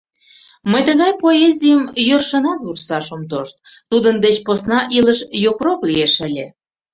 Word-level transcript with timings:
Мый 0.71 0.81
тыгай 0.87 1.11
поэзийым 1.21 1.83
йӧршынат 2.07 2.59
вурсаш 2.65 3.07
ом 3.15 3.21
тошт, 3.31 3.55
тудын 3.89 4.15
деч 4.23 4.35
посна 4.45 4.79
илыш 4.97 5.19
йокрок 5.43 5.79
лиеш 5.89 6.13
ыле. 6.27 6.45